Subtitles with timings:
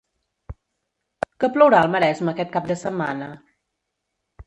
[1.43, 3.33] Que plourà al Maresme, aquest cap de setmana?